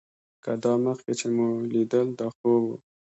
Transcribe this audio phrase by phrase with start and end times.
[0.43, 2.71] که دا مخکې چې مې ليدل دا خوب و.